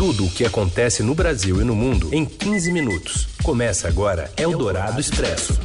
Tudo 0.00 0.24
o 0.24 0.30
que 0.30 0.46
acontece 0.46 1.02
no 1.02 1.14
Brasil 1.14 1.60
e 1.60 1.64
no 1.64 1.76
mundo 1.76 2.08
em 2.10 2.24
15 2.24 2.72
minutos. 2.72 3.28
Começa 3.42 3.86
agora 3.86 4.32
Eldorado 4.34 4.98
Expresso. 4.98 5.60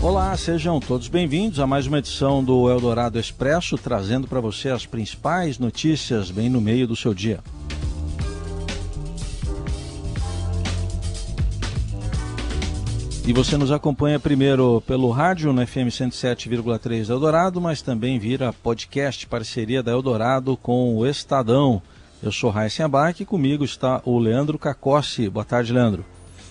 Olá, 0.00 0.36
sejam 0.36 0.78
todos 0.78 1.08
bem-vindos 1.08 1.58
a 1.58 1.66
mais 1.66 1.88
uma 1.88 1.98
edição 1.98 2.44
do 2.44 2.70
Eldorado 2.70 3.18
Expresso, 3.18 3.76
trazendo 3.76 4.28
para 4.28 4.38
você 4.38 4.68
as 4.68 4.86
principais 4.86 5.58
notícias 5.58 6.30
bem 6.30 6.48
no 6.48 6.60
meio 6.60 6.86
do 6.86 6.94
seu 6.94 7.12
dia. 7.12 7.40
E 13.26 13.32
você 13.32 13.56
nos 13.56 13.72
acompanha 13.72 14.20
primeiro 14.20 14.80
pelo 14.86 15.10
rádio 15.10 15.52
no 15.52 15.66
FM 15.66 15.90
107,3 15.90 17.10
Eldorado, 17.10 17.60
mas 17.60 17.82
também 17.82 18.20
vira 18.20 18.52
podcast 18.52 19.26
parceria 19.26 19.82
da 19.82 19.90
Eldorado 19.90 20.56
com 20.56 20.96
o 20.96 21.04
Estadão. 21.04 21.82
Eu 22.22 22.30
sou 22.30 22.50
Raíssen 22.50 22.84
Abac 22.84 23.20
e 23.20 23.26
comigo 23.26 23.64
está 23.64 24.00
o 24.04 24.16
Leandro 24.16 24.56
Cacossi. 24.56 25.28
Boa 25.28 25.44
tarde, 25.44 25.72
Leandro. 25.72 26.04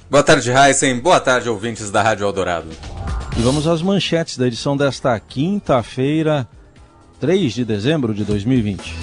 Boa 0.09 0.21
tarde, 0.21 0.51
Raíssen. 0.51 0.99
Boa 0.99 1.19
tarde, 1.19 1.47
ouvintes 1.47 1.89
da 1.89 2.01
Rádio 2.01 2.25
Eldorado. 2.25 2.67
E 3.37 3.41
vamos 3.41 3.65
às 3.65 3.81
manchetes 3.81 4.37
da 4.37 4.47
edição 4.47 4.75
desta 4.75 5.17
quinta-feira, 5.17 6.45
3 7.21 7.53
de 7.53 7.63
dezembro 7.63 8.13
de 8.13 8.25
2020. 8.25 8.93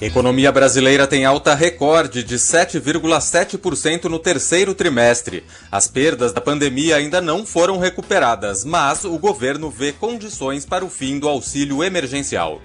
Economia 0.00 0.52
brasileira 0.52 1.08
tem 1.08 1.24
alta 1.24 1.56
recorde 1.56 2.22
de 2.22 2.36
7,7% 2.36 4.04
no 4.04 4.20
terceiro 4.20 4.76
trimestre. 4.76 5.42
As 5.72 5.88
perdas 5.88 6.32
da 6.32 6.40
pandemia 6.40 6.94
ainda 6.94 7.20
não 7.20 7.44
foram 7.44 7.78
recuperadas, 7.78 8.64
mas 8.64 9.04
o 9.04 9.18
governo 9.18 9.68
vê 9.70 9.90
condições 9.90 10.64
para 10.64 10.84
o 10.84 10.88
fim 10.88 11.18
do 11.18 11.28
auxílio 11.28 11.82
emergencial. 11.82 12.60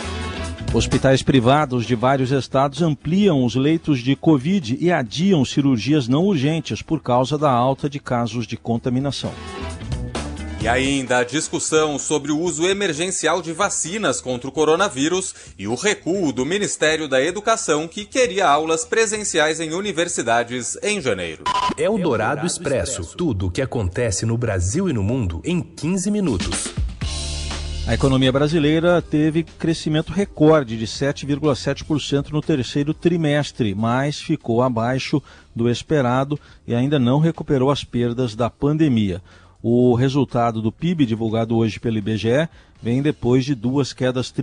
Hospitais 0.74 1.22
privados 1.22 1.86
de 1.86 1.94
vários 1.94 2.32
estados 2.32 2.82
ampliam 2.82 3.46
os 3.46 3.54
leitos 3.54 4.00
de 4.00 4.16
Covid 4.16 4.76
e 4.82 4.92
adiam 4.92 5.46
cirurgias 5.46 6.08
não 6.08 6.26
urgentes 6.26 6.82
por 6.82 7.00
causa 7.00 7.38
da 7.38 7.52
alta 7.52 7.88
de 7.88 8.00
casos 8.00 8.48
de 8.48 8.58
contaminação. 8.58 9.32
E 10.60 10.68
ainda 10.68 11.20
a 11.20 11.24
discussão 11.24 12.00
sobre 12.00 12.32
o 12.32 12.40
uso 12.40 12.66
emergencial 12.66 13.40
de 13.40 13.54
vacinas 13.54 14.20
contra 14.20 14.50
o 14.50 14.52
coronavírus 14.52 15.36
e 15.60 15.68
o 15.68 15.76
recuo 15.76 16.34
do 16.34 16.44
Ministério 16.44 17.08
da 17.08 17.22
Educação 17.22 17.88
que 17.88 18.04
queria 18.04 18.48
aulas 18.48 18.84
presenciais 18.84 19.60
em 19.60 19.74
universidades 19.74 20.76
em 20.82 21.00
janeiro. 21.00 21.44
É 21.78 21.88
o 21.88 22.00
Dourado 22.00 22.48
Expresso. 22.48 23.16
Tudo 23.16 23.48
o 23.48 23.52
que 23.52 23.62
acontece 23.62 24.26
no 24.26 24.38
Brasil 24.40 24.90
e 24.90 24.94
no 24.94 25.04
mundo 25.04 25.40
em 25.46 25.62
15 25.62 26.10
minutos. 26.10 26.83
A 27.86 27.94
economia 27.94 28.32
brasileira 28.32 29.02
teve 29.02 29.44
crescimento 29.44 30.14
recorde 30.14 30.78
de 30.78 30.88
7,7% 30.88 32.30
no 32.30 32.42
terceiro 32.42 32.94
trimestre, 32.94 33.76
mas 33.76 34.22
ficou 34.22 34.62
abaixo 34.62 35.22
do 35.54 35.70
esperado 35.70 36.40
e 36.66 36.74
ainda 36.74 36.98
não 36.98 37.20
recuperou 37.20 37.70
as 37.70 37.84
perdas 37.84 38.36
da 38.36 38.50
pandemia. 38.50 39.22
O 39.62 39.96
resultado 39.96 40.62
do 40.62 40.72
PIB 40.72 41.06
divulgado 41.06 41.58
hoje 41.58 41.78
pelo 41.78 41.98
IBGE 41.98 42.48
vem 42.82 43.02
depois 43.02 43.44
de 43.44 43.54
duas 43.54 43.92
quedas 43.92 44.34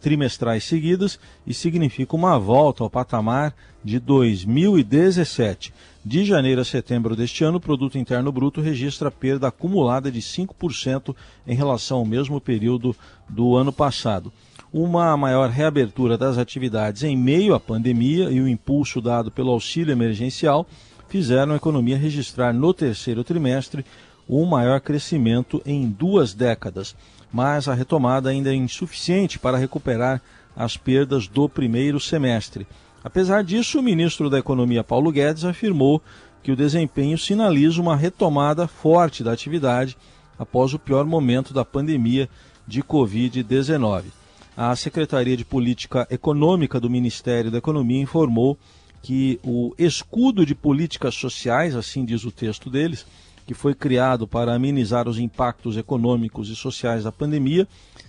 trimestrais 0.00 0.62
seguidas 0.62 1.18
e 1.44 1.52
significa 1.52 2.14
uma 2.14 2.38
volta 2.38 2.84
ao 2.84 2.90
patamar 2.90 3.52
de 3.84 3.98
2017. 3.98 5.74
De 6.08 6.24
janeiro 6.24 6.60
a 6.60 6.64
setembro 6.64 7.16
deste 7.16 7.42
ano, 7.42 7.56
o 7.56 7.60
Produto 7.60 7.98
Interno 7.98 8.30
Bruto 8.30 8.60
registra 8.60 9.10
perda 9.10 9.48
acumulada 9.48 10.08
de 10.08 10.20
5% 10.20 11.12
em 11.44 11.56
relação 11.56 11.98
ao 11.98 12.04
mesmo 12.04 12.40
período 12.40 12.94
do 13.28 13.56
ano 13.56 13.72
passado. 13.72 14.32
Uma 14.72 15.16
maior 15.16 15.50
reabertura 15.50 16.16
das 16.16 16.38
atividades 16.38 17.02
em 17.02 17.16
meio 17.16 17.56
à 17.56 17.58
pandemia 17.58 18.30
e 18.30 18.40
o 18.40 18.46
impulso 18.46 19.00
dado 19.00 19.32
pelo 19.32 19.50
auxílio 19.50 19.90
emergencial 19.90 20.64
fizeram 21.08 21.54
a 21.54 21.56
economia 21.56 21.98
registrar 21.98 22.54
no 22.54 22.72
terceiro 22.72 23.24
trimestre 23.24 23.84
o 24.28 24.46
maior 24.46 24.80
crescimento 24.80 25.60
em 25.66 25.88
duas 25.88 26.32
décadas, 26.32 26.94
mas 27.32 27.66
a 27.66 27.74
retomada 27.74 28.30
ainda 28.30 28.52
é 28.52 28.54
insuficiente 28.54 29.40
para 29.40 29.58
recuperar 29.58 30.22
as 30.54 30.76
perdas 30.76 31.26
do 31.26 31.48
primeiro 31.48 31.98
semestre. 31.98 32.64
Apesar 33.06 33.44
disso, 33.44 33.78
o 33.78 33.82
ministro 33.84 34.28
da 34.28 34.36
Economia 34.36 34.82
Paulo 34.82 35.12
Guedes 35.12 35.44
afirmou 35.44 36.02
que 36.42 36.50
o 36.50 36.56
desempenho 36.56 37.16
sinaliza 37.16 37.80
uma 37.80 37.94
retomada 37.94 38.66
forte 38.66 39.22
da 39.22 39.30
atividade 39.30 39.96
após 40.36 40.74
o 40.74 40.78
pior 40.78 41.04
momento 41.04 41.54
da 41.54 41.64
pandemia 41.64 42.28
de 42.66 42.82
Covid-19. 42.82 44.06
A 44.56 44.74
Secretaria 44.74 45.36
de 45.36 45.44
Política 45.44 46.04
Econômica 46.10 46.80
do 46.80 46.90
Ministério 46.90 47.48
da 47.48 47.58
Economia 47.58 48.02
informou 48.02 48.58
que 49.00 49.38
o 49.44 49.72
escudo 49.78 50.44
de 50.44 50.56
políticas 50.56 51.14
sociais, 51.14 51.76
assim 51.76 52.04
diz 52.04 52.24
o 52.24 52.32
texto 52.32 52.68
deles, 52.68 53.06
que 53.46 53.54
foi 53.54 53.72
criado 53.72 54.26
para 54.26 54.52
amenizar 54.52 55.08
os 55.08 55.20
impactos 55.20 55.76
econômicos 55.76 56.48
e 56.48 56.56
sociais 56.56 57.04
da 57.04 57.12
pandemia, 57.12 57.68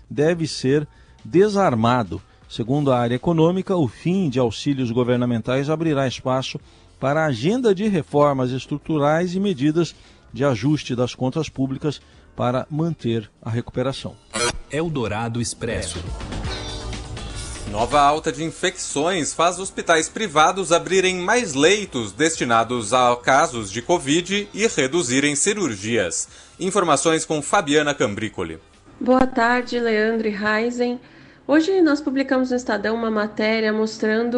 deve 0.10 0.48
ser 0.48 0.88
desarmado. 1.24 2.20
Segundo 2.50 2.92
a 2.92 3.00
área 3.00 3.16
econômica, 3.16 3.76
o 3.76 3.88
fim 3.88 4.30
de 4.30 4.40
auxílios 4.40 4.90
governamentais 4.92 5.70
abrirá 5.70 6.08
espaço 6.08 6.60
para 7.00 7.24
a 7.24 7.28
agenda 7.28 7.76
de 7.76 7.88
reformas 7.88 8.52
estruturais 8.52 9.36
e 9.36 9.40
medidas 9.40 9.94
de 10.34 10.46
ajuste 10.46 10.96
das 10.96 11.14
contas 11.14 11.50
públicas 11.50 12.02
para 12.36 12.66
manter 12.70 13.30
a 13.42 13.50
recuperação. 13.50 14.16
Eldorado 14.72 15.42
Expresso. 15.42 16.00
Nova 17.72 18.00
alta 18.00 18.32
de 18.32 18.44
infecções 18.44 19.34
faz 19.34 19.60
hospitais 19.60 20.08
privados 20.08 20.72
abrirem 20.72 21.18
mais 21.18 21.54
leitos 21.54 22.14
destinados 22.14 22.94
a 22.94 23.14
casos 23.18 23.70
de 23.70 23.82
Covid 23.82 24.48
e 24.54 24.68
reduzirem 24.68 25.36
cirurgias. 25.36 26.30
Informações 26.60 27.26
com 27.26 27.42
Fabiana 27.42 27.94
Cambrícoli. 27.94 28.58
Boa 29.00 29.28
tarde, 29.28 29.80
Leandro 29.80 30.28
e 30.28 30.34
Heisen. 30.34 31.00
Hoje 31.48 31.82
nós 31.82 32.02
publicamos 32.02 32.52
no 32.52 32.58
Estadão 32.58 32.94
uma 32.94 33.10
matéria 33.10 33.72
mostrando 33.72 34.38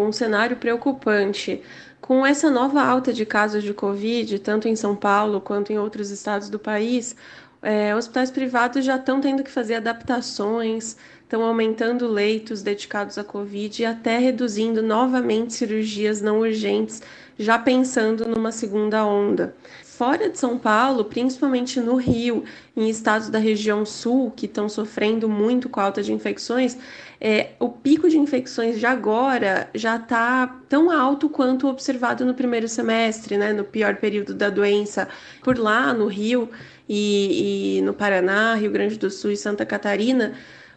um 0.00 0.10
cenário 0.10 0.56
preocupante. 0.56 1.62
Com 2.00 2.24
essa 2.24 2.50
nova 2.50 2.82
alta 2.82 3.12
de 3.12 3.26
casos 3.26 3.62
de 3.62 3.74
Covid, 3.74 4.38
tanto 4.38 4.66
em 4.66 4.74
São 4.74 4.96
Paulo 4.96 5.38
quanto 5.38 5.70
em 5.70 5.78
outros 5.78 6.10
estados 6.10 6.48
do 6.48 6.58
país, 6.58 7.14
é, 7.60 7.94
hospitais 7.94 8.30
privados 8.30 8.86
já 8.86 8.96
estão 8.96 9.20
tendo 9.20 9.44
que 9.44 9.50
fazer 9.50 9.74
adaptações, 9.74 10.96
estão 11.26 11.42
aumentando 11.42 12.06
leitos 12.06 12.62
dedicados 12.62 13.18
à 13.18 13.24
Covid 13.24 13.82
e 13.82 13.84
até 13.84 14.16
reduzindo 14.16 14.80
novamente 14.80 15.54
cirurgias 15.54 16.22
não 16.22 16.38
urgentes, 16.38 17.02
já 17.36 17.58
pensando 17.58 18.28
numa 18.28 18.52
segunda 18.52 19.04
onda. 19.04 19.52
Fora 19.82 20.28
de 20.28 20.38
São 20.38 20.56
Paulo, 20.56 21.06
principalmente 21.06 21.80
no 21.80 21.96
Rio, 21.96 22.44
em 22.76 22.88
estados 22.88 23.28
da 23.28 23.40
região 23.40 23.84
sul 23.84 24.30
que 24.30 24.46
estão 24.46 24.68
sofrendo 24.68 25.28
muito 25.28 25.68
com 25.68 25.80
a 25.80 25.84
alta 25.84 26.00
de 26.00 26.12
infecções, 26.12 26.78
é, 27.20 27.50
o 27.58 27.70
pico 27.70 28.08
de 28.08 28.18
infecções 28.18 28.78
de 28.78 28.86
agora 28.86 29.68
já 29.74 29.96
está 29.96 30.46
tão 30.68 30.90
alto 30.90 31.28
quanto 31.28 31.66
observado 31.66 32.24
no 32.24 32.34
primeiro 32.34 32.68
semestre, 32.68 33.36
né, 33.36 33.52
no 33.52 33.64
pior 33.64 33.96
período 33.96 34.32
da 34.32 34.48
doença. 34.48 35.08
Por 35.42 35.58
lá, 35.58 35.92
no 35.92 36.06
Rio 36.06 36.48
e, 36.88 37.78
e 37.78 37.82
no 37.82 37.94
Paraná, 37.94 38.54
Rio 38.54 38.70
Grande 38.70 38.96
do 38.96 39.10
Sul 39.10 39.32
e 39.32 39.36
Santa 39.36 39.66
Catarina, 39.66 40.34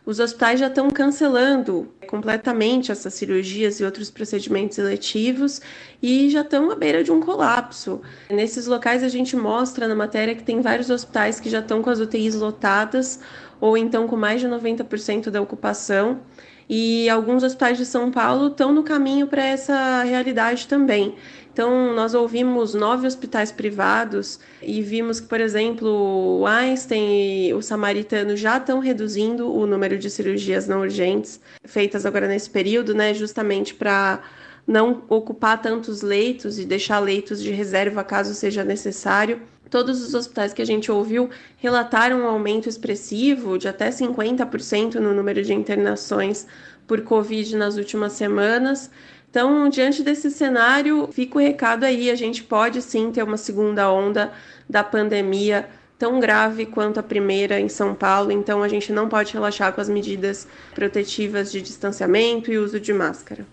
os 0.10 0.20
hospitais 0.20 0.60
já 0.60 0.66
estão 0.66 0.90
cancelando 0.90 1.88
completamente 2.08 2.92
essas 2.92 3.14
cirurgias 3.14 3.80
e 3.80 3.84
outros 3.84 4.10
procedimentos 4.10 4.80
eletivos 4.80 5.62
e 6.02 6.32
já 6.32 6.42
estão 6.42 6.72
à 6.72 6.76
beira 6.76 7.04
de 7.04 7.12
um 7.12 7.20
colapso. 7.20 8.02
Nesses 8.28 8.66
locais 8.66 9.04
a 9.04 9.08
gente 9.08 9.36
mostra 9.36 9.88
na 9.88 9.94
matéria 9.94 10.34
que 10.34 10.42
tem 10.42 10.62
vários 10.62 10.90
hospitais 10.90 11.40
que 11.40 11.48
já 11.48 11.60
estão 11.60 11.84
com 11.84 11.92
as 11.92 12.00
UTIs 12.00 12.34
lotadas 12.34 13.20
ou 13.62 13.78
então 13.78 14.08
com 14.08 14.16
mais 14.16 14.42
de 14.42 14.48
90% 14.48 15.30
da 15.30 15.40
ocupação. 15.40 16.22
E 16.68 17.08
alguns 17.08 17.44
hospitais 17.44 17.78
de 17.78 17.86
São 17.86 18.10
Paulo 18.10 18.48
estão 18.48 18.74
no 18.74 18.82
caminho 18.82 19.28
para 19.28 19.46
essa 19.46 20.02
realidade 20.02 20.68
também. 20.68 21.16
Então, 21.60 21.94
nós 21.94 22.14
ouvimos 22.14 22.74
nove 22.74 23.06
hospitais 23.06 23.52
privados 23.52 24.40
e 24.62 24.82
vimos 24.82 25.20
que, 25.20 25.28
por 25.28 25.42
exemplo, 25.42 26.40
o 26.40 26.48
Einstein 26.48 27.48
e 27.48 27.54
o 27.54 27.62
Samaritano 27.62 28.38
já 28.38 28.56
estão 28.56 28.80
reduzindo 28.80 29.54
o 29.54 29.68
número 29.68 29.98
de 29.98 30.10
cirurgias 30.10 30.70
não 30.70 30.80
urgentes 30.80 31.42
feitas 31.66 32.06
agora 32.06 32.30
nesse 32.30 32.50
período, 32.50 32.94
né, 32.96 33.14
justamente 33.14 33.76
para 33.76 34.22
não 34.66 35.04
ocupar 35.10 35.62
tantos 35.62 36.02
leitos 36.02 36.58
e 36.58 36.64
deixar 36.64 37.00
leitos 37.00 37.44
de 37.44 37.52
reserva 37.52 38.06
caso 38.06 38.34
seja 38.34 38.64
necessário. 38.64 39.42
Todos 39.70 40.02
os 40.02 40.14
hospitais 40.14 40.54
que 40.54 40.62
a 40.62 40.66
gente 40.66 40.90
ouviu 40.90 41.30
relataram 41.58 42.22
um 42.22 42.28
aumento 42.28 42.70
expressivo 42.70 43.58
de 43.58 43.68
até 43.68 43.90
50% 43.90 44.96
no 44.96 45.14
número 45.14 45.44
de 45.44 45.54
internações 45.54 46.48
por 46.88 47.02
Covid 47.02 47.56
nas 47.58 47.76
últimas 47.76 48.14
semanas. 48.14 48.90
Então, 49.30 49.70
diante 49.70 50.02
desse 50.02 50.32
cenário, 50.32 51.08
fica 51.12 51.38
o 51.38 51.42
recado 51.42 51.84
aí: 51.84 52.10
a 52.10 52.16
gente 52.16 52.44
pode 52.44 52.82
sim 52.82 53.12
ter 53.12 53.24
uma 53.24 53.38
segunda 53.38 53.92
onda 53.92 54.32
da 54.68 54.84
pandemia 54.84 55.70
tão 56.00 56.20
grave 56.20 56.66
quanto 56.66 57.00
a 57.00 57.04
primeira 57.04 57.60
em 57.60 57.68
São 57.68 57.94
Paulo, 57.94 58.32
então 58.32 58.64
a 58.64 58.70
gente 58.70 58.92
não 58.92 59.10
pode 59.10 59.34
relaxar 59.34 59.74
com 59.74 59.82
as 59.82 59.90
medidas 59.90 60.48
protetivas 60.74 61.52
de 61.52 61.62
distanciamento 61.62 62.50
e 62.50 62.58
uso 62.58 62.80
de 62.80 62.94
máscara. 62.94 63.46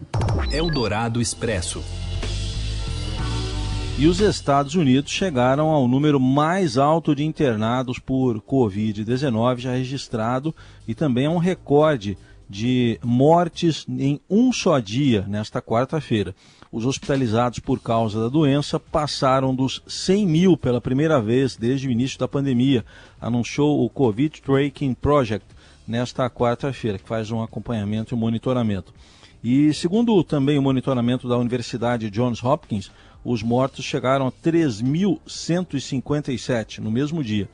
Eldorado 0.52 1.20
Expresso. 1.20 1.82
E 3.98 4.06
os 4.06 4.20
Estados 4.20 4.76
Unidos 4.76 5.10
chegaram 5.10 5.70
ao 5.70 5.88
número 5.88 6.20
mais 6.20 6.78
alto 6.78 7.16
de 7.16 7.24
internados 7.24 7.98
por 7.98 8.40
Covid-19 8.42 9.58
já 9.58 9.72
registrado 9.72 10.54
e 10.86 10.94
também 10.94 11.26
a 11.26 11.30
um 11.30 11.38
recorde 11.38 12.16
de 12.48 12.98
mortes 13.02 13.84
em 13.88 14.20
um 14.30 14.52
só 14.52 14.78
dia, 14.78 15.24
nesta 15.28 15.60
quarta-feira. 15.60 16.34
Os 16.70 16.84
hospitalizados 16.84 17.58
por 17.58 17.80
causa 17.80 18.20
da 18.20 18.28
doença 18.28 18.78
passaram 18.78 19.52
dos 19.54 19.82
100 19.86 20.26
mil 20.26 20.56
pela 20.56 20.80
primeira 20.80 21.20
vez 21.20 21.56
desde 21.56 21.88
o 21.88 21.90
início 21.90 22.18
da 22.18 22.28
pandemia, 22.28 22.84
anunciou 23.20 23.84
o 23.84 23.90
Covid 23.90 24.40
Tracking 24.40 24.94
Project 24.94 25.46
nesta 25.86 26.28
quarta-feira, 26.28 26.98
que 26.98 27.08
faz 27.08 27.30
um 27.30 27.40
acompanhamento 27.42 28.14
e 28.14 28.18
monitoramento. 28.18 28.92
E 29.42 29.72
segundo 29.74 30.22
também 30.24 30.58
o 30.58 30.62
monitoramento 30.62 31.28
da 31.28 31.38
Universidade 31.38 32.10
Johns 32.10 32.42
Hopkins, 32.42 32.90
os 33.24 33.42
mortos 33.42 33.84
chegaram 33.84 34.26
a 34.26 34.32
3.157 34.32 36.78
no 36.78 36.90
mesmo 36.90 37.22
dia. 37.22 37.48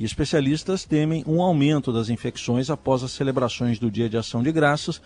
E 0.00 0.04
especialistas 0.04 0.86
temem 0.86 1.22
um 1.26 1.42
aumento 1.42 1.92
das 1.92 2.08
infecções 2.08 2.70
após 2.70 3.02
as 3.02 3.10
celebrações 3.10 3.78
do 3.78 3.90
Dia 3.90 4.08
de 4.08 4.16
Ação 4.16 4.42
de 4.42 4.50
Graças, 4.50 4.98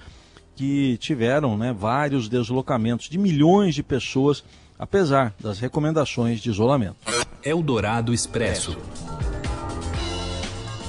que 0.54 0.96
tiveram 0.98 1.58
né, 1.58 1.74
vários 1.76 2.28
deslocamentos 2.28 3.08
de 3.08 3.18
milhões 3.18 3.74
de 3.74 3.82
pessoas, 3.82 4.44
apesar 4.78 5.34
das 5.40 5.58
recomendações 5.58 6.38
de 6.38 6.48
isolamento. 6.48 6.94
Eldorado 7.42 8.14
Expresso. 8.14 8.78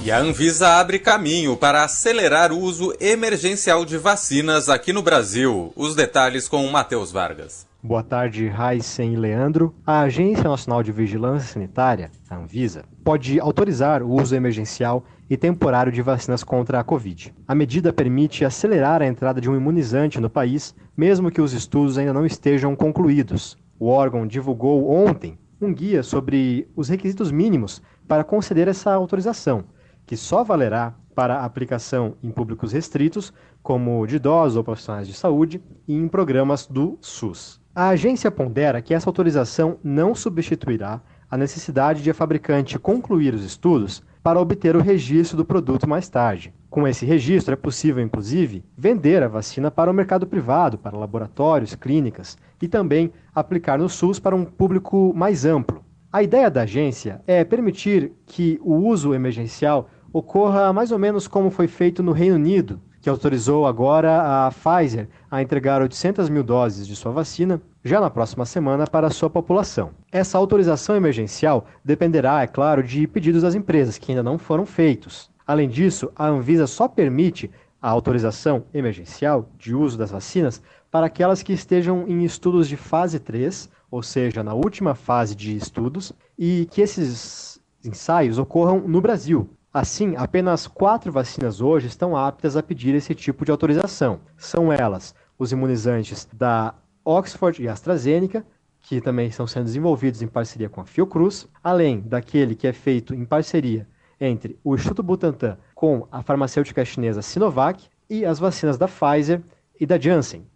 E 0.04 0.12
a 0.12 0.20
Anvisa 0.20 0.68
abre 0.68 1.00
caminho 1.00 1.56
para 1.56 1.82
acelerar 1.82 2.52
o 2.52 2.60
uso 2.60 2.94
emergencial 3.00 3.84
de 3.84 3.98
vacinas 3.98 4.68
aqui 4.68 4.92
no 4.92 5.02
Brasil. 5.02 5.72
Os 5.74 5.96
detalhes 5.96 6.46
com 6.46 6.64
Matheus 6.68 7.10
Vargas. 7.10 7.66
Boa 7.86 8.02
tarde, 8.02 8.48
Raíssen 8.48 9.12
e 9.12 9.16
Leandro. 9.16 9.72
A 9.86 10.00
Agência 10.00 10.42
Nacional 10.42 10.82
de 10.82 10.90
Vigilância 10.90 11.52
Sanitária, 11.52 12.10
a 12.28 12.36
Anvisa, 12.36 12.84
pode 13.04 13.38
autorizar 13.38 14.02
o 14.02 14.10
uso 14.10 14.34
emergencial 14.34 15.04
e 15.30 15.36
temporário 15.36 15.92
de 15.92 16.02
vacinas 16.02 16.42
contra 16.42 16.80
a 16.80 16.84
Covid. 16.84 17.32
A 17.46 17.54
medida 17.54 17.92
permite 17.92 18.44
acelerar 18.44 19.02
a 19.02 19.06
entrada 19.06 19.40
de 19.40 19.48
um 19.48 19.54
imunizante 19.54 20.18
no 20.18 20.28
país, 20.28 20.74
mesmo 20.96 21.30
que 21.30 21.40
os 21.40 21.52
estudos 21.52 21.96
ainda 21.96 22.12
não 22.12 22.26
estejam 22.26 22.74
concluídos. 22.74 23.56
O 23.78 23.86
órgão 23.86 24.26
divulgou 24.26 24.90
ontem 24.90 25.38
um 25.60 25.72
guia 25.72 26.02
sobre 26.02 26.68
os 26.74 26.88
requisitos 26.88 27.30
mínimos 27.30 27.80
para 28.08 28.24
conceder 28.24 28.66
essa 28.66 28.92
autorização, 28.92 29.62
que 30.04 30.16
só 30.16 30.42
valerá 30.42 30.92
para 31.14 31.44
aplicação 31.44 32.16
em 32.20 32.32
públicos 32.32 32.72
restritos, 32.72 33.32
como 33.62 34.04
de 34.08 34.16
idosos 34.16 34.56
ou 34.56 34.64
profissionais 34.64 35.06
de 35.06 35.14
saúde, 35.14 35.62
e 35.86 35.94
em 35.94 36.08
programas 36.08 36.66
do 36.66 36.98
SUS. 37.00 37.64
A 37.78 37.88
agência 37.88 38.30
pondera 38.30 38.80
que 38.80 38.94
essa 38.94 39.06
autorização 39.06 39.76
não 39.84 40.14
substituirá 40.14 40.98
a 41.30 41.36
necessidade 41.36 42.02
de 42.02 42.10
a 42.10 42.14
fabricante 42.14 42.78
concluir 42.78 43.34
os 43.34 43.44
estudos 43.44 44.02
para 44.22 44.40
obter 44.40 44.74
o 44.74 44.80
registro 44.80 45.36
do 45.36 45.44
produto 45.44 45.86
mais 45.86 46.08
tarde. 46.08 46.54
Com 46.70 46.88
esse 46.88 47.04
registro, 47.04 47.52
é 47.52 47.56
possível, 47.56 48.02
inclusive, 48.02 48.64
vender 48.78 49.22
a 49.22 49.28
vacina 49.28 49.70
para 49.70 49.90
o 49.90 49.94
mercado 49.94 50.26
privado, 50.26 50.78
para 50.78 50.96
laboratórios, 50.96 51.74
clínicas 51.74 52.38
e 52.62 52.66
também 52.66 53.12
aplicar 53.34 53.78
no 53.78 53.90
SUS 53.90 54.18
para 54.18 54.34
um 54.34 54.46
público 54.46 55.12
mais 55.14 55.44
amplo. 55.44 55.84
A 56.10 56.22
ideia 56.22 56.50
da 56.50 56.62
agência 56.62 57.20
é 57.26 57.44
permitir 57.44 58.10
que 58.24 58.58
o 58.62 58.72
uso 58.72 59.12
emergencial 59.12 59.90
ocorra 60.10 60.72
mais 60.72 60.90
ou 60.92 60.98
menos 60.98 61.28
como 61.28 61.50
foi 61.50 61.68
feito 61.68 62.02
no 62.02 62.12
Reino 62.12 62.36
Unido, 62.36 62.80
que 63.06 63.10
autorizou 63.10 63.68
agora 63.68 64.46
a 64.46 64.50
Pfizer 64.50 65.08
a 65.30 65.40
entregar 65.40 65.80
800 65.80 66.28
mil 66.28 66.42
doses 66.42 66.88
de 66.88 66.96
sua 66.96 67.12
vacina 67.12 67.62
já 67.84 68.00
na 68.00 68.10
próxima 68.10 68.44
semana 68.44 68.84
para 68.84 69.06
a 69.06 69.10
sua 69.10 69.30
população. 69.30 69.92
Essa 70.10 70.36
autorização 70.36 70.96
emergencial 70.96 71.66
dependerá, 71.84 72.42
é 72.42 72.48
claro, 72.48 72.82
de 72.82 73.06
pedidos 73.06 73.42
das 73.42 73.54
empresas 73.54 73.96
que 73.96 74.10
ainda 74.10 74.24
não 74.24 74.38
foram 74.38 74.66
feitos. 74.66 75.30
Além 75.46 75.68
disso, 75.68 76.10
a 76.16 76.26
Anvisa 76.26 76.66
só 76.66 76.88
permite 76.88 77.48
a 77.80 77.88
autorização 77.88 78.64
emergencial 78.74 79.48
de 79.56 79.72
uso 79.72 79.96
das 79.96 80.10
vacinas 80.10 80.60
para 80.90 81.06
aquelas 81.06 81.44
que 81.44 81.52
estejam 81.52 82.08
em 82.08 82.24
estudos 82.24 82.66
de 82.66 82.76
fase 82.76 83.20
3, 83.20 83.70
ou 83.88 84.02
seja, 84.02 84.42
na 84.42 84.52
última 84.52 84.96
fase 84.96 85.36
de 85.36 85.56
estudos, 85.56 86.12
e 86.36 86.66
que 86.72 86.80
esses 86.80 87.60
ensaios 87.84 88.36
ocorram 88.36 88.80
no 88.80 89.00
Brasil, 89.00 89.48
Assim, 89.78 90.14
apenas 90.16 90.66
quatro 90.66 91.12
vacinas 91.12 91.60
hoje 91.60 91.86
estão 91.86 92.16
aptas 92.16 92.56
a 92.56 92.62
pedir 92.62 92.94
esse 92.94 93.14
tipo 93.14 93.44
de 93.44 93.50
autorização. 93.50 94.20
São 94.34 94.72
elas 94.72 95.14
os 95.38 95.52
imunizantes 95.52 96.26
da 96.32 96.74
Oxford 97.04 97.62
e 97.62 97.68
AstraZeneca, 97.68 98.42
que 98.80 99.02
também 99.02 99.28
estão 99.28 99.46
sendo 99.46 99.64
desenvolvidos 99.64 100.22
em 100.22 100.28
parceria 100.28 100.70
com 100.70 100.80
a 100.80 100.86
Fiocruz, 100.86 101.46
além 101.62 102.00
daquele 102.00 102.54
que 102.54 102.66
é 102.66 102.72
feito 102.72 103.14
em 103.14 103.26
parceria 103.26 103.86
entre 104.18 104.58
o 104.64 104.74
Instituto 104.74 105.02
Butantan 105.02 105.58
com 105.74 106.08
a 106.10 106.22
farmacêutica 106.22 106.82
chinesa 106.82 107.20
Sinovac 107.20 107.84
e 108.08 108.24
as 108.24 108.38
vacinas 108.38 108.78
da 108.78 108.88
Pfizer 108.88 109.42
e 109.78 109.84
da 109.84 109.98
Janssen. 110.00 110.46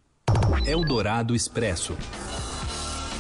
Eldorado 0.65 1.35
Expresso. 1.35 1.95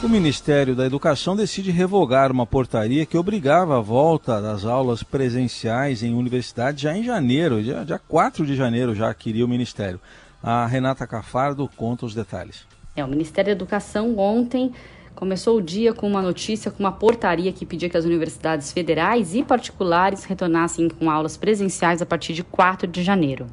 O 0.02 0.08
Ministério 0.08 0.74
da 0.74 0.86
Educação 0.86 1.36
decide 1.36 1.70
revogar 1.70 2.32
uma 2.32 2.46
portaria 2.46 3.04
que 3.04 3.18
obrigava 3.18 3.76
a 3.76 3.82
volta 3.82 4.40
das 4.40 4.64
aulas 4.64 5.02
presenciais 5.02 6.02
em 6.02 6.14
universidades 6.14 6.80
já 6.80 6.96
em 6.96 7.04
janeiro, 7.04 7.62
dia, 7.62 7.84
dia 7.84 8.00
4 8.08 8.46
de 8.46 8.56
janeiro 8.56 8.94
já 8.94 9.12
queria 9.12 9.44
o 9.44 9.48
Ministério. 9.48 10.00
A 10.42 10.64
Renata 10.64 11.06
Cafardo 11.06 11.68
conta 11.76 12.06
os 12.06 12.14
detalhes. 12.14 12.66
É, 12.96 13.04
o 13.04 13.08
Ministério 13.08 13.48
da 13.48 13.52
Educação 13.52 14.18
ontem 14.18 14.72
começou 15.14 15.58
o 15.58 15.62
dia 15.62 15.92
com 15.92 16.08
uma 16.08 16.22
notícia, 16.22 16.70
com 16.70 16.82
uma 16.82 16.92
portaria 16.92 17.52
que 17.52 17.66
pedia 17.66 17.90
que 17.90 17.96
as 17.96 18.06
universidades 18.06 18.72
federais 18.72 19.34
e 19.34 19.42
particulares 19.42 20.24
retornassem 20.24 20.88
com 20.88 21.10
aulas 21.10 21.36
presenciais 21.36 22.00
a 22.00 22.06
partir 22.06 22.32
de 22.32 22.42
4 22.42 22.88
de 22.88 23.02
janeiro. 23.02 23.46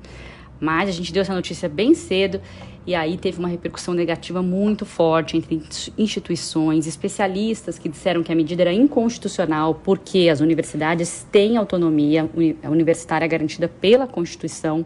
Mas 0.60 0.90
a 0.90 0.92
gente 0.92 1.12
deu 1.14 1.22
essa 1.22 1.34
notícia 1.34 1.70
bem 1.70 1.94
cedo 1.94 2.42
e 2.88 2.96
aí 2.96 3.18
teve 3.18 3.38
uma 3.38 3.50
repercussão 3.50 3.94
negativa 3.94 4.42
muito 4.42 4.86
forte 4.86 5.36
entre 5.36 5.62
instituições, 5.98 6.88
especialistas 6.88 7.78
que 7.78 7.90
disseram 7.90 8.24
que 8.24 8.32
a 8.32 8.36
medida 8.36 8.64
era 8.64 8.72
inconstitucional 8.72 9.76
porque 9.84 10.30
as 10.32 10.40
universidades 10.40 11.28
têm 11.30 11.58
autonomia 11.58 12.30
universitária 12.64 13.28
garantida 13.28 13.68
pela 13.68 14.08
Constituição. 14.08 14.86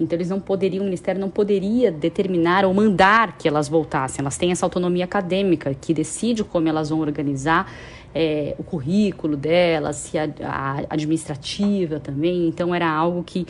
Então 0.00 0.16
eles 0.16 0.30
não 0.30 0.40
poderiam, 0.40 0.82
o 0.82 0.84
Ministério 0.86 1.20
não 1.20 1.28
poderia 1.28 1.92
determinar 1.92 2.64
ou 2.64 2.72
mandar 2.72 3.36
que 3.36 3.46
elas 3.46 3.68
voltassem. 3.68 4.22
Elas 4.22 4.38
têm 4.38 4.50
essa 4.50 4.64
autonomia 4.64 5.04
acadêmica 5.04 5.74
que 5.74 5.92
decide 5.92 6.42
como 6.42 6.66
elas 6.66 6.88
vão 6.88 7.00
organizar 7.00 7.70
é, 8.14 8.54
o 8.58 8.62
currículo 8.64 9.36
delas, 9.36 9.96
se 9.96 10.16
a, 10.16 10.28
a 10.42 10.78
administrativa 10.88 12.00
também. 12.00 12.48
Então 12.48 12.74
era 12.74 12.88
algo 12.88 13.22
que 13.22 13.46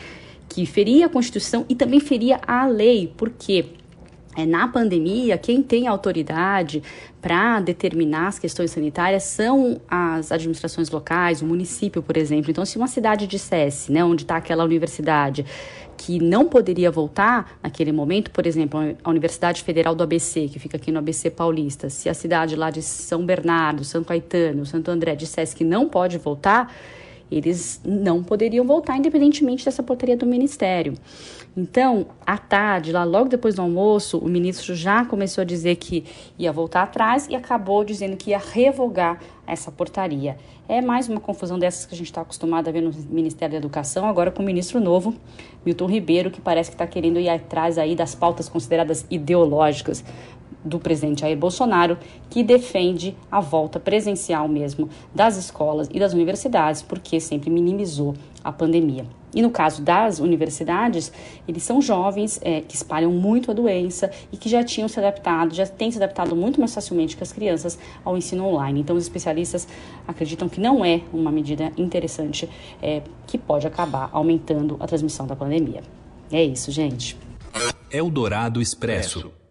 que 0.47 0.65
feria 0.65 1.07
a 1.07 1.09
Constituição 1.09 1.65
e 1.67 1.75
também 1.75 1.99
feria 1.99 2.39
a 2.45 2.65
lei, 2.65 3.11
porque 3.17 3.65
é, 4.35 4.45
na 4.45 4.67
pandemia, 4.67 5.37
quem 5.37 5.63
tem 5.63 5.87
autoridade 5.87 6.83
para 7.21 7.61
determinar 7.61 8.27
as 8.27 8.37
questões 8.37 8.69
sanitárias 8.69 9.23
são 9.23 9.79
as 9.89 10.31
administrações 10.31 10.89
locais, 10.89 11.41
o 11.41 11.45
município, 11.45 12.03
por 12.03 12.17
exemplo. 12.17 12.51
Então, 12.51 12.65
se 12.65 12.77
uma 12.77 12.87
cidade 12.87 13.25
dissesse, 13.27 13.91
né, 13.91 14.03
onde 14.03 14.23
está 14.23 14.35
aquela 14.35 14.65
universidade, 14.65 15.45
que 15.97 16.19
não 16.19 16.45
poderia 16.45 16.91
voltar 16.91 17.57
naquele 17.63 17.93
momento, 17.93 18.29
por 18.29 18.45
exemplo, 18.45 18.79
a 19.01 19.09
Universidade 19.09 19.63
Federal 19.63 19.95
do 19.95 20.03
ABC, 20.03 20.49
que 20.49 20.59
fica 20.59 20.75
aqui 20.75 20.91
no 20.91 20.99
ABC 20.99 21.29
Paulista, 21.29 21.89
se 21.89 22.09
a 22.09 22.13
cidade 22.13 22.57
lá 22.57 22.69
de 22.69 22.81
São 22.81 23.25
Bernardo, 23.25 23.85
Santo 23.85 24.07
Caetano, 24.07 24.65
Santo 24.65 24.91
André 24.91 25.15
dissesse 25.15 25.55
que 25.55 25.63
não 25.63 25.87
pode 25.87 26.17
voltar, 26.17 26.75
eles 27.31 27.81
não 27.83 28.23
poderiam 28.23 28.65
voltar 28.65 28.97
independentemente 28.97 29.65
dessa 29.65 29.81
portaria 29.81 30.15
do 30.15 30.25
Ministério. 30.25 30.93
Então, 31.57 32.07
à 32.25 32.37
tarde, 32.37 32.91
lá 32.91 33.05
logo 33.05 33.29
depois 33.29 33.55
do 33.55 33.61
almoço, 33.61 34.17
o 34.17 34.27
ministro 34.27 34.75
já 34.75 35.05
começou 35.05 35.41
a 35.41 35.45
dizer 35.45 35.77
que 35.77 36.03
ia 36.37 36.51
voltar 36.51 36.83
atrás 36.83 37.27
e 37.29 37.35
acabou 37.35 37.83
dizendo 37.85 38.17
que 38.17 38.31
ia 38.31 38.37
revogar 38.37 39.19
essa 39.47 39.71
portaria. 39.71 40.37
É 40.67 40.81
mais 40.81 41.07
uma 41.07 41.19
confusão 41.19 41.57
dessas 41.57 41.85
que 41.85 41.93
a 41.93 41.97
gente 41.97 42.07
está 42.07 42.21
acostumado 42.21 42.67
a 42.67 42.71
ver 42.71 42.81
no 42.81 42.91
Ministério 43.09 43.53
da 43.53 43.57
Educação, 43.57 44.05
agora 44.05 44.31
com 44.31 44.41
o 44.43 44.45
ministro 44.45 44.81
novo, 44.81 45.15
Milton 45.65 45.85
Ribeiro, 45.85 46.29
que 46.29 46.41
parece 46.41 46.71
que 46.71 46.75
está 46.75 46.87
querendo 46.87 47.19
ir 47.19 47.29
atrás 47.29 47.77
aí 47.77 47.95
das 47.95 48.13
pautas 48.15 48.49
consideradas 48.49 49.05
ideológicas 49.09 50.03
do 50.65 50.79
presidente 50.79 51.21
Jair 51.21 51.37
Bolsonaro, 51.37 51.97
que 52.29 52.43
defende 52.43 53.15
a 53.31 53.39
volta 53.39 53.79
presencial 53.79 54.47
mesmo 54.47 54.89
das 55.13 55.37
escolas 55.37 55.87
e 55.93 55.99
das 55.99 56.13
universidades, 56.13 56.81
porque 56.81 57.19
sempre 57.19 57.49
minimizou 57.49 58.15
a 58.43 58.51
pandemia. 58.51 59.05
E 59.33 59.41
no 59.41 59.49
caso 59.49 59.81
das 59.81 60.19
universidades, 60.19 61.11
eles 61.45 61.61
são 61.61 61.81
jovens 61.81 62.39
é, 62.41 62.61
que 62.61 62.75
espalham 62.75 63.11
muito 63.11 63.51
a 63.51 63.53
doença 63.53 64.09
e 64.31 64.37
que 64.37 64.47
já 64.47 64.63
tinham 64.63 64.87
se 64.87 64.97
adaptado, 64.97 65.53
já 65.53 65.67
têm 65.67 65.91
se 65.91 65.97
adaptado 65.97 66.35
muito 66.35 66.57
mais 66.57 66.73
facilmente 66.73 67.17
que 67.17 67.23
as 67.23 67.33
crianças 67.33 67.77
ao 68.03 68.17
ensino 68.17 68.45
online. 68.45 68.79
Então, 68.79 68.95
os 68.95 69.03
especialistas 69.03 69.67
acreditam 70.07 70.47
que 70.47 70.61
não 70.61 70.85
é 70.85 71.01
uma 71.11 71.31
medida 71.31 71.71
interessante 71.77 72.49
é, 72.81 73.01
que 73.27 73.37
pode 73.37 73.67
acabar 73.67 74.09
aumentando 74.13 74.77
a 74.79 74.87
transmissão 74.87 75.27
da 75.27 75.35
pandemia. 75.35 75.83
É 76.31 76.41
isso, 76.41 76.71
gente. 76.71 77.17
Eldorado 77.91 78.61
Expresso. 78.61 79.44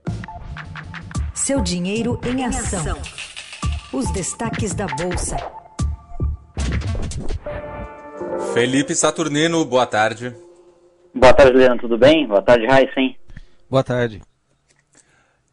Seu 1.45 1.61
dinheiro 1.61 2.19
em 2.25 2.43
ação. 2.43 2.97
Os 3.93 4.11
destaques 4.13 4.75
da 4.75 4.87
Bolsa. 4.87 5.37
Felipe 8.55 8.95
Saturnino, 8.95 9.63
boa 9.63 9.87
tarde. 9.87 10.35
Boa 11.15 11.35
tarde, 11.35 11.59
Leandro, 11.59 11.81
tudo 11.81 11.99
bem? 11.99 12.27
Boa 12.27 12.41
tarde, 12.41 12.65
Raíssen. 12.65 13.15
Boa 13.69 13.85
tarde. 13.85 14.23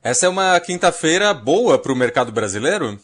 Essa 0.01 0.27
é 0.27 0.29
uma 0.29 0.57
quinta-feira 0.61 1.33
boa 1.33 1.77
para 1.77 1.91
o 1.91 1.95
mercado 1.97 2.31
brasileiro? 2.31 2.97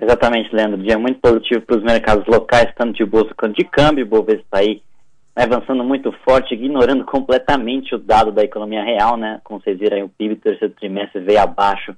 Exatamente, 0.00 0.54
Leandro. 0.54 0.80
Dia 0.84 0.96
muito 0.96 1.18
positivo 1.18 1.62
para 1.62 1.78
os 1.78 1.82
mercados 1.82 2.24
locais, 2.28 2.72
tanto 2.76 2.92
de 2.92 3.04
bolsa 3.04 3.34
quanto 3.36 3.56
de 3.56 3.64
câmbio. 3.64 4.06
O 4.06 4.08
Bovespa 4.08 4.42
está 4.42 4.58
aí 4.58 4.80
avançando 5.34 5.82
muito 5.82 6.12
forte, 6.24 6.54
ignorando 6.54 7.04
completamente 7.04 7.92
o 7.92 7.98
dado 7.98 8.30
da 8.30 8.44
economia 8.44 8.84
real, 8.84 9.16
né? 9.16 9.40
Como 9.42 9.60
vocês 9.60 9.76
viram 9.76 9.96
aí, 9.96 10.02
o 10.04 10.08
PIB 10.08 10.36
do 10.36 10.42
terceiro 10.42 10.74
trimestre 10.74 11.20
veio 11.22 11.40
abaixo 11.40 11.92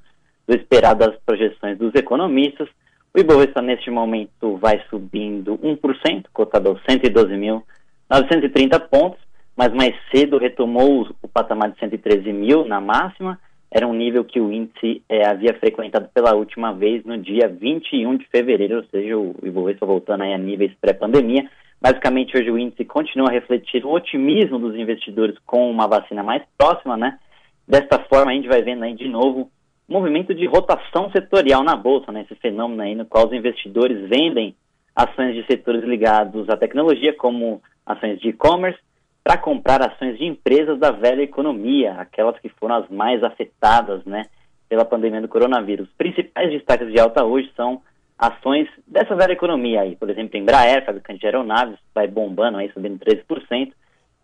do 0.46 0.54
esperado 0.54 1.06
das 1.06 1.16
projeções 1.24 1.78
dos 1.78 1.94
economistas. 1.94 2.68
O 3.14 3.20
Ibovespa 3.20 3.60
neste 3.60 3.90
momento 3.90 4.56
vai 4.56 4.82
subindo 4.88 5.58
1%, 5.58 6.24
cotado 6.32 6.70
aos 6.70 6.80
112.930 6.82 8.80
pontos, 8.88 9.20
mas 9.56 9.72
mais 9.72 9.94
cedo 10.10 10.38
retomou 10.38 11.08
o 11.22 11.28
patamar 11.28 11.70
de 11.70 11.78
113 11.78 12.32
mil 12.32 12.64
na 12.64 12.80
máxima. 12.80 13.38
Era 13.70 13.86
um 13.86 13.92
nível 13.94 14.24
que 14.24 14.40
o 14.40 14.52
índice 14.52 15.02
é, 15.08 15.26
havia 15.26 15.54
frequentado 15.54 16.08
pela 16.12 16.34
última 16.34 16.72
vez 16.72 17.04
no 17.04 17.16
dia 17.18 17.48
21 17.48 18.16
de 18.16 18.26
fevereiro, 18.28 18.76
ou 18.76 18.84
seja, 18.84 19.16
o 19.16 19.34
Ibovespa 19.42 19.86
voltando 19.86 20.22
a 20.22 20.38
níveis 20.38 20.72
pré-pandemia. 20.80 21.48
Basicamente, 21.80 22.36
hoje 22.36 22.50
o 22.50 22.58
índice 22.58 22.84
continua 22.84 23.28
a 23.28 23.32
refletir 23.32 23.84
o 23.84 23.92
otimismo 23.92 24.58
dos 24.58 24.76
investidores 24.76 25.36
com 25.44 25.70
uma 25.70 25.88
vacina 25.88 26.22
mais 26.22 26.42
próxima, 26.56 26.96
né? 26.96 27.18
Desta 27.66 27.98
forma, 27.98 28.30
a 28.30 28.34
gente 28.34 28.48
vai 28.48 28.62
vendo 28.62 28.84
aí 28.84 28.94
de 28.94 29.08
novo 29.08 29.50
movimento 29.88 30.34
de 30.34 30.46
rotação 30.46 31.10
setorial 31.10 31.62
na 31.62 31.76
bolsa, 31.76 32.10
né? 32.12 32.22
Esse 32.22 32.34
fenômeno 32.40 32.82
aí 32.82 32.94
no 32.94 33.06
qual 33.06 33.26
os 33.26 33.32
investidores 33.32 34.08
vendem 34.08 34.54
ações 34.94 35.34
de 35.34 35.44
setores 35.46 35.84
ligados 35.84 36.48
à 36.48 36.56
tecnologia, 36.56 37.14
como 37.14 37.62
ações 37.86 38.20
de 38.20 38.28
e-commerce, 38.28 38.78
para 39.24 39.36
comprar 39.36 39.80
ações 39.82 40.18
de 40.18 40.24
empresas 40.24 40.78
da 40.78 40.90
velha 40.90 41.22
economia, 41.22 41.94
aquelas 41.94 42.38
que 42.40 42.48
foram 42.48 42.76
as 42.76 42.88
mais 42.88 43.22
afetadas, 43.22 44.04
né, 44.04 44.24
pela 44.68 44.84
pandemia 44.84 45.20
do 45.20 45.28
coronavírus. 45.28 45.88
Os 45.88 45.94
principais 45.94 46.50
destaques 46.50 46.90
de 46.92 46.98
alta 46.98 47.24
hoje 47.24 47.50
são 47.56 47.80
ações 48.18 48.68
dessa 48.86 49.14
velha 49.14 49.32
economia 49.32 49.80
aí, 49.80 49.96
por 49.96 50.10
exemplo, 50.10 50.38
Embraer, 50.38 50.84
fabricante 50.84 51.20
de 51.20 51.26
aeronaves, 51.26 51.78
vai 51.94 52.06
bombando 52.06 52.58
aí, 52.58 52.70
subindo 52.72 52.98
13%, 52.98 53.72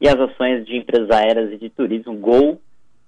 e 0.01 0.09
as 0.09 0.19
ações 0.19 0.65
de 0.65 0.77
empresas 0.77 1.11
aéreas 1.11 1.53
e 1.53 1.57
de 1.57 1.71
turismo, 1.71 2.15
Gol, 2.17 2.61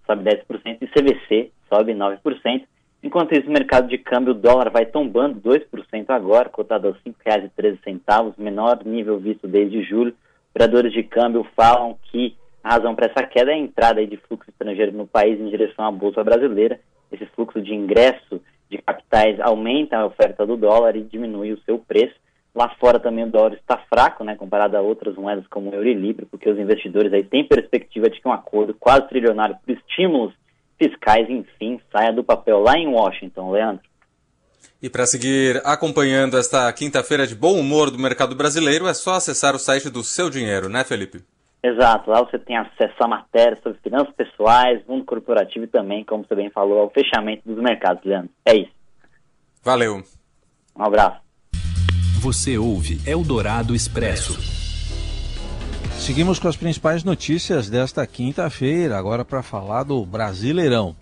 sobe 0.07 0.25
10%, 0.25 0.79
e 0.81 0.87
CVC, 0.89 1.51
sobe 1.73 1.95
9%. 1.95 2.65
Enquanto 3.03 3.33
isso, 3.33 3.49
o 3.49 3.53
mercado 3.53 3.89
de 3.89 3.97
câmbio, 3.97 4.33
o 4.33 4.37
dólar 4.37 4.71
vai 4.71 4.85
tombando 4.85 5.41
2% 5.41 6.11
agora, 6.11 6.51
cotado 6.51 6.89
aos 6.89 6.97
R$ 6.99 7.15
5,13, 7.25 8.35
menor 8.37 8.85
nível 8.85 9.19
visto 9.19 9.49
desde 9.49 9.83
julho. 9.83 10.15
Operadores 10.51 10.93
de 10.93 11.03
câmbio 11.03 11.47
falam 11.57 11.97
que 12.11 12.37
a 12.63 12.75
razão 12.75 12.95
para 12.95 13.07
essa 13.07 13.27
queda 13.27 13.53
é 13.53 13.55
a 13.55 13.59
entrada 13.59 14.07
de 14.07 14.19
fluxo 14.19 14.51
estrangeiro 14.51 14.93
no 14.93 15.07
país 15.07 15.41
em 15.41 15.49
direção 15.49 15.87
à 15.87 15.91
Bolsa 15.91 16.23
Brasileira. 16.23 16.79
Esse 17.11 17.25
fluxo 17.27 17.61
de 17.63 17.75
ingresso 17.75 18.41
de 18.71 18.79
capitais 18.79 19.41
aumenta 19.41 19.97
a 19.97 20.07
oferta 20.07 20.47
do 20.47 20.57
dólar 20.57 20.95
e 20.95 21.03
diminui 21.03 21.53
o 21.53 21.61
seu 21.63 21.79
preço. 21.79 22.15
Lá 22.55 22.69
fora 22.81 23.01
também 23.01 23.25
o 23.25 23.31
dólar 23.31 23.55
está 23.55 23.79
fraco, 23.89 24.25
né, 24.25 24.35
comparado 24.37 24.77
a 24.77 24.81
outras 24.81 25.15
moedas 25.17 25.47
como 25.47 25.71
o 25.71 25.75
euro 25.75 25.89
e 25.89 25.95
libra, 25.95 26.27
porque 26.31 26.51
os 26.51 26.59
investidores 26.59 27.13
aí 27.13 27.23
têm 27.23 27.47
perspectiva 27.47 28.11
de 28.11 28.21
que 28.21 28.29
um 28.29 28.33
acordo 28.33 28.75
quase 28.75 29.09
trilionário 29.09 29.57
por 29.65 29.73
estímulos 29.73 30.35
fiscais, 30.81 31.29
enfim, 31.29 31.79
saia 31.93 32.13
do 32.13 32.25
papel 32.25 32.61
lá 32.61 32.79
em 32.79 32.89
Washington, 32.89 33.51
Leandro. 33.51 33.83
E 34.83 34.89
para 34.89 35.07
seguir 35.07 35.61
acompanhando 35.65 36.39
esta 36.39 36.73
quinta-feira 36.73 37.27
de 37.27 37.35
bom 37.35 37.59
humor 37.61 37.91
do 37.91 37.99
mercado 37.99 38.35
brasileiro, 38.35 38.89
é 38.89 38.95
só 38.95 39.15
acessar 39.15 39.55
o 39.55 39.59
site 39.59 39.91
do 39.91 40.03
Seu 40.03 40.31
Dinheiro, 40.31 40.71
né, 40.71 40.83
Felipe? 40.85 41.23
Exato, 41.63 42.11
lá 42.11 42.23
você 42.23 42.39
tem 42.39 42.57
acesso 42.57 42.95
a 43.01 43.07
matérias 43.07 43.61
sobre 43.63 43.79
finanças 43.83 44.15
pessoais, 44.15 44.81
mundo 44.89 45.05
corporativo 45.05 45.67
e 45.67 45.69
também, 45.69 46.03
como 46.03 46.25
você 46.25 46.35
bem 46.35 46.49
falou, 46.49 46.79
ao 46.79 46.91
fechamento 46.91 47.43
dos 47.45 47.63
mercados, 47.63 48.03
Leandro. 48.03 48.31
É 48.47 48.57
isso. 48.57 48.73
Valeu. 49.63 50.03
Um 50.75 50.83
abraço. 50.83 51.21
Você 52.23 52.57
ouve 52.57 52.99
Eldorado 53.07 53.75
Expresso. 53.75 54.60
Seguimos 56.01 56.39
com 56.39 56.49
as 56.49 56.57
principais 56.57 57.05
notícias 57.05 57.69
desta 57.69 58.07
quinta-feira, 58.07 58.97
agora 58.99 59.23
para 59.23 59.43
falar 59.43 59.83
do 59.83 60.05
Brasileirão. 60.05 60.97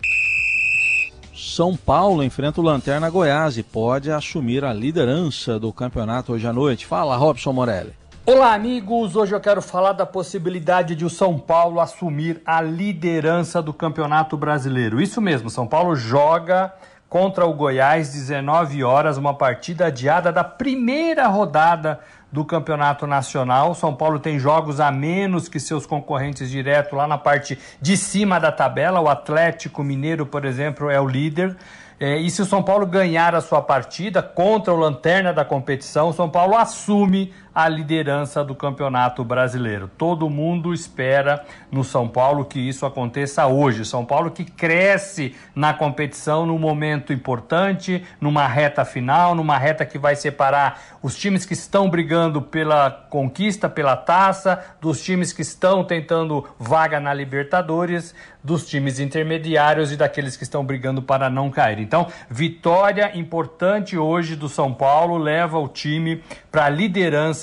São 1.33 1.75
Paulo 1.75 2.21
enfrenta 2.21 2.59
o 2.59 2.63
Lanterna 2.63 3.09
Goiás 3.09 3.57
e 3.57 3.63
pode 3.63 4.11
assumir 4.11 4.65
a 4.65 4.73
liderança 4.73 5.57
do 5.57 5.71
campeonato 5.71 6.33
hoje 6.33 6.45
à 6.45 6.51
noite. 6.51 6.85
Fala, 6.85 7.15
Robson 7.15 7.53
Morelli. 7.53 7.93
Olá, 8.25 8.53
amigos. 8.53 9.15
Hoje 9.15 9.33
eu 9.33 9.39
quero 9.39 9.61
falar 9.61 9.93
da 9.93 10.05
possibilidade 10.05 10.93
de 10.95 11.05
o 11.05 11.09
São 11.09 11.39
Paulo 11.39 11.79
assumir 11.79 12.41
a 12.45 12.61
liderança 12.61 13.61
do 13.61 13.73
Campeonato 13.73 14.35
Brasileiro. 14.37 15.01
Isso 15.01 15.21
mesmo, 15.21 15.49
São 15.49 15.65
Paulo 15.65 15.95
joga 15.95 16.73
contra 17.09 17.45
o 17.47 17.53
Goiás 17.53 18.13
19 18.13 18.83
horas, 18.83 19.17
uma 19.17 19.33
partida 19.33 19.87
adiada 19.87 20.31
da 20.31 20.43
primeira 20.43 21.27
rodada 21.27 21.99
do 22.31 22.45
Campeonato 22.45 23.07
Nacional. 23.07 23.73
São 23.73 23.95
Paulo 23.95 24.19
tem 24.19 24.39
jogos 24.39 24.79
a 24.79 24.91
menos 24.91 25.47
que 25.47 25.59
seus 25.59 25.85
concorrentes 25.85 26.49
direto 26.49 26.95
lá 26.95 27.07
na 27.07 27.17
parte 27.17 27.57
de 27.81 27.97
cima 27.97 28.39
da 28.39 28.51
tabela. 28.51 28.99
O 28.99 29.09
Atlético 29.09 29.83
Mineiro, 29.83 30.25
por 30.25 30.45
exemplo, 30.45 30.89
é 30.89 30.99
o 30.99 31.07
líder. 31.07 31.55
É, 31.99 32.17
e 32.17 32.31
se 32.31 32.41
o 32.41 32.45
São 32.45 32.63
Paulo 32.63 32.85
ganhar 32.85 33.35
a 33.35 33.41
sua 33.41 33.61
partida 33.61 34.23
contra 34.23 34.73
o 34.73 34.77
lanterna 34.77 35.33
da 35.33 35.43
competição, 35.43 36.09
o 36.09 36.13
São 36.13 36.29
Paulo 36.29 36.55
assume 36.55 37.33
a 37.63 37.67
liderança 37.67 38.43
do 38.43 38.55
Campeonato 38.55 39.23
Brasileiro. 39.23 39.89
Todo 39.97 40.29
mundo 40.29 40.73
espera 40.73 41.43
no 41.69 41.83
São 41.83 42.07
Paulo 42.07 42.45
que 42.45 42.59
isso 42.59 42.85
aconteça 42.85 43.45
hoje. 43.47 43.83
São 43.83 44.05
Paulo 44.05 44.31
que 44.31 44.45
cresce 44.45 45.35
na 45.53 45.73
competição 45.73 46.45
num 46.45 46.57
momento 46.57 47.11
importante, 47.11 48.03
numa 48.21 48.47
reta 48.47 48.85
final, 48.85 49.35
numa 49.35 49.57
reta 49.57 49.85
que 49.85 49.97
vai 49.97 50.15
separar 50.15 50.81
os 51.01 51.17
times 51.17 51.45
que 51.45 51.53
estão 51.53 51.89
brigando 51.89 52.41
pela 52.41 52.89
conquista, 52.89 53.67
pela 53.67 53.95
taça, 53.95 54.63
dos 54.79 55.01
times 55.03 55.33
que 55.33 55.41
estão 55.41 55.83
tentando 55.83 56.47
vaga 56.57 56.99
na 56.99 57.13
Libertadores, 57.13 58.15
dos 58.43 58.67
times 58.67 58.99
intermediários 58.99 59.91
e 59.91 59.97
daqueles 59.97 60.37
que 60.37 60.43
estão 60.43 60.63
brigando 60.63 61.01
para 61.01 61.29
não 61.29 61.49
cair. 61.49 61.79
Então, 61.79 62.07
vitória 62.29 63.17
importante 63.17 63.97
hoje 63.97 64.35
do 64.35 64.47
São 64.47 64.73
Paulo 64.73 65.17
leva 65.17 65.59
o 65.59 65.67
time 65.67 66.23
para 66.49 66.65
a 66.65 66.69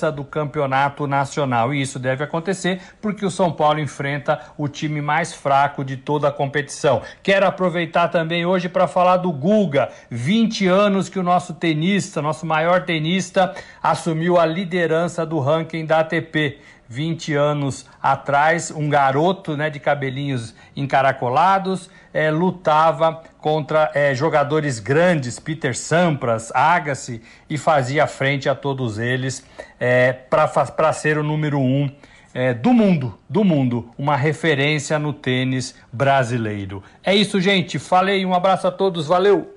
liderança 0.07 0.11
do 0.11 0.23
campeonato 0.23 1.07
nacional. 1.07 1.73
E 1.73 1.81
isso 1.81 1.99
deve 1.99 2.23
acontecer 2.23 2.81
porque 3.01 3.25
o 3.25 3.31
São 3.31 3.51
Paulo 3.51 3.79
enfrenta 3.79 4.39
o 4.57 4.67
time 4.67 5.01
mais 5.01 5.33
fraco 5.33 5.83
de 5.83 5.97
toda 5.97 6.27
a 6.27 6.31
competição. 6.31 7.01
Quero 7.21 7.45
aproveitar 7.45 8.07
também 8.07 8.45
hoje 8.45 8.69
para 8.69 8.87
falar 8.87 9.17
do 9.17 9.31
Guga, 9.31 9.89
20 10.09 10.67
anos 10.67 11.09
que 11.09 11.19
o 11.19 11.23
nosso 11.23 11.53
tenista, 11.53 12.21
nosso 12.21 12.45
maior 12.45 12.83
tenista, 12.83 13.53
assumiu 13.81 14.39
a 14.39 14.45
liderança 14.45 15.25
do 15.25 15.39
ranking 15.39 15.85
da 15.85 15.99
ATP. 15.99 16.59
20 16.89 17.33
anos 17.33 17.85
atrás, 18.01 18.71
um 18.71 18.89
garoto 18.89 19.57
né, 19.57 19.69
de 19.69 19.79
cabelinhos 19.79 20.53
encaracolados 20.75 21.89
é, 22.13 22.31
lutava 22.31 23.21
contra 23.39 23.91
é, 23.93 24.15
jogadores 24.15 24.79
grandes, 24.79 25.39
Peter 25.39 25.77
Sampras, 25.77 26.51
Agassi, 26.53 27.21
e 27.49 27.57
fazia 27.57 28.07
frente 28.07 28.49
a 28.49 28.55
todos 28.55 28.97
eles 28.97 29.45
é, 29.79 30.13
para 30.13 30.93
ser 30.93 31.17
o 31.17 31.23
número 31.23 31.59
um 31.59 31.89
é, 32.33 32.53
do 32.53 32.73
mundo, 32.73 33.17
do 33.29 33.43
mundo, 33.43 33.89
uma 33.97 34.15
referência 34.15 34.99
no 34.99 35.13
tênis 35.13 35.75
brasileiro. 35.91 36.83
É 37.03 37.15
isso, 37.15 37.39
gente. 37.41 37.79
Falei, 37.79 38.25
um 38.25 38.33
abraço 38.33 38.67
a 38.67 38.71
todos, 38.71 39.07
valeu! 39.07 39.53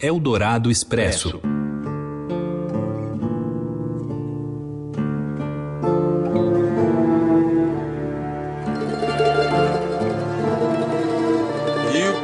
Eldorado 0.00 0.70
Expresso. 0.70 1.40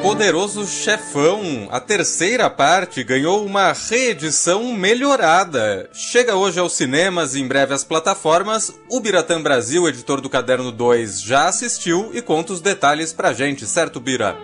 Poderoso 0.06 0.64
Chefão, 0.64 1.66
a 1.68 1.80
terceira 1.80 2.48
parte, 2.48 3.02
ganhou 3.02 3.44
uma 3.44 3.72
reedição 3.72 4.72
melhorada. 4.72 5.90
Chega 5.92 6.36
hoje 6.36 6.60
aos 6.60 6.74
cinemas 6.74 7.34
e 7.34 7.40
em 7.40 7.48
breve 7.48 7.74
às 7.74 7.82
plataformas. 7.82 8.72
O 8.88 9.00
Biratã 9.00 9.42
Brasil, 9.42 9.88
editor 9.88 10.20
do 10.20 10.30
Caderno 10.30 10.70
2, 10.70 11.20
já 11.20 11.48
assistiu 11.48 12.12
e 12.14 12.22
conta 12.22 12.52
os 12.52 12.60
detalhes 12.60 13.12
pra 13.12 13.32
gente, 13.32 13.66
certo, 13.66 13.98
Bira? 13.98 14.36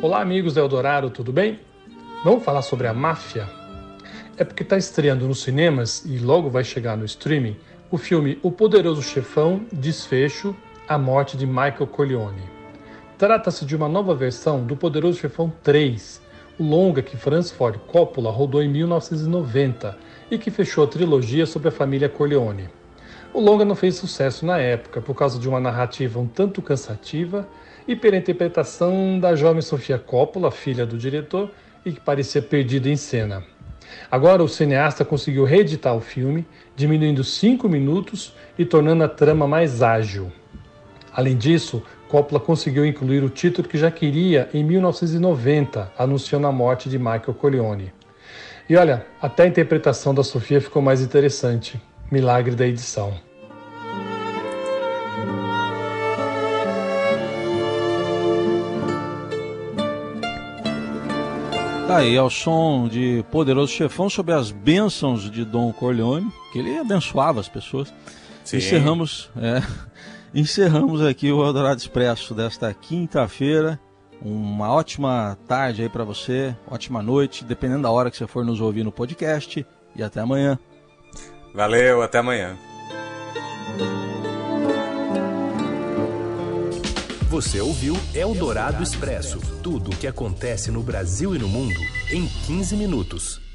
Olá, 0.00 0.22
amigos 0.22 0.54
do 0.54 0.60
Eldorado, 0.60 1.10
tudo 1.10 1.32
bem? 1.32 1.58
Vamos 2.22 2.44
falar 2.44 2.62
sobre 2.62 2.86
a 2.86 2.94
máfia? 2.94 3.50
É 4.36 4.44
porque 4.44 4.62
está 4.62 4.78
estreando 4.78 5.26
nos 5.26 5.42
cinemas 5.42 6.04
e 6.06 6.16
logo 6.16 6.48
vai 6.48 6.62
chegar 6.62 6.96
no 6.96 7.04
streaming 7.04 7.56
o 7.90 7.98
filme 7.98 8.38
O 8.40 8.52
Poderoso 8.52 9.02
Chefão 9.02 9.66
Desfecho 9.72 10.54
A 10.88 10.96
Morte 10.96 11.36
de 11.36 11.44
Michael 11.44 11.88
Corleone. 11.88 12.57
Trata-se 13.18 13.64
de 13.64 13.74
uma 13.74 13.88
nova 13.88 14.14
versão 14.14 14.64
do 14.64 14.76
Poderoso 14.76 15.18
Chefão 15.18 15.52
3, 15.64 16.22
o 16.56 16.62
longa 16.62 17.02
que 17.02 17.16
Francis 17.16 17.50
Ford 17.50 17.76
Coppola 17.88 18.30
rodou 18.30 18.62
em 18.62 18.68
1990 18.68 19.98
e 20.30 20.38
que 20.38 20.52
fechou 20.52 20.84
a 20.84 20.86
trilogia 20.86 21.44
sobre 21.44 21.66
a 21.66 21.72
família 21.72 22.08
Corleone. 22.08 22.68
O 23.34 23.40
longa 23.40 23.64
não 23.64 23.74
fez 23.74 23.96
sucesso 23.96 24.46
na 24.46 24.58
época 24.58 25.00
por 25.00 25.16
causa 25.16 25.36
de 25.36 25.48
uma 25.48 25.58
narrativa 25.58 26.20
um 26.20 26.28
tanto 26.28 26.62
cansativa 26.62 27.48
e 27.88 27.96
pela 27.96 28.16
interpretação 28.16 29.18
da 29.18 29.34
jovem 29.34 29.62
Sofia 29.62 29.98
Coppola, 29.98 30.52
filha 30.52 30.86
do 30.86 30.96
diretor, 30.96 31.50
e 31.84 31.90
que 31.90 32.00
parecia 32.00 32.40
perdida 32.40 32.88
em 32.88 32.96
cena. 32.96 33.42
Agora 34.08 34.44
o 34.44 34.48
cineasta 34.48 35.04
conseguiu 35.04 35.42
reeditar 35.42 35.96
o 35.96 36.00
filme, 36.00 36.46
diminuindo 36.76 37.24
5 37.24 37.68
minutos 37.68 38.32
e 38.56 38.64
tornando 38.64 39.02
a 39.02 39.08
trama 39.08 39.48
mais 39.48 39.82
ágil. 39.82 40.30
Além 41.12 41.36
disso, 41.36 41.82
Coppola 42.08 42.40
conseguiu 42.40 42.86
incluir 42.86 43.22
o 43.22 43.28
título 43.28 43.68
que 43.68 43.76
já 43.76 43.90
queria 43.90 44.48
em 44.54 44.64
1990, 44.64 45.92
anunciando 45.98 46.46
a 46.46 46.52
morte 46.52 46.88
de 46.88 46.98
Michael 46.98 47.34
Corleone. 47.34 47.92
E 48.68 48.76
olha, 48.76 49.06
até 49.20 49.44
a 49.44 49.46
interpretação 49.46 50.14
da 50.14 50.24
Sofia 50.24 50.60
ficou 50.60 50.80
mais 50.80 51.00
interessante. 51.02 51.80
Milagre 52.10 52.54
da 52.54 52.66
edição. 52.66 53.12
Tá 61.86 61.98
aí, 61.98 62.18
ao 62.18 62.28
som 62.28 62.86
de 62.86 63.24
Poderoso 63.30 63.72
Chefão 63.72 64.10
sobre 64.10 64.34
as 64.34 64.50
bênçãos 64.50 65.30
de 65.30 65.42
Dom 65.42 65.72
Corleone, 65.72 66.30
que 66.52 66.58
ele 66.58 66.76
abençoava 66.78 67.40
as 67.40 67.48
pessoas. 67.48 67.92
Sim. 68.44 68.58
Encerramos, 68.58 69.30
é, 69.36 69.62
Encerramos 70.34 71.00
aqui 71.02 71.32
o 71.32 71.44
Eldorado 71.44 71.80
Expresso 71.80 72.34
desta 72.34 72.72
quinta-feira. 72.74 73.80
Uma 74.20 74.72
ótima 74.72 75.38
tarde 75.46 75.82
aí 75.82 75.88
para 75.88 76.04
você, 76.04 76.54
ótima 76.66 77.02
noite, 77.02 77.44
dependendo 77.44 77.82
da 77.82 77.90
hora 77.90 78.10
que 78.10 78.16
você 78.16 78.26
for 78.26 78.44
nos 78.44 78.60
ouvir 78.60 78.84
no 78.84 78.92
podcast. 78.92 79.66
E 79.96 80.02
até 80.02 80.20
amanhã. 80.20 80.58
Valeu, 81.54 82.02
até 82.02 82.18
amanhã. 82.18 82.56
Você 87.30 87.60
ouviu 87.60 87.94
Eldorado 88.14 88.82
Expresso 88.82 89.38
tudo 89.62 89.90
o 89.90 89.96
que 89.96 90.06
acontece 90.06 90.70
no 90.70 90.82
Brasil 90.82 91.34
e 91.34 91.38
no 91.38 91.48
mundo 91.48 91.78
em 92.10 92.26
15 92.46 92.76
minutos. 92.76 93.47